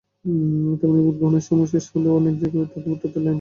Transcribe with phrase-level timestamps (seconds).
[0.79, 3.29] তেমনি ভোট গ্রহণের সময় শেষ হলেও অনেক জায়গায়ই রয়েছে ভোটারদের লাইন।